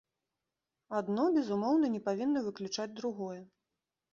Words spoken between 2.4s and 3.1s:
выключаць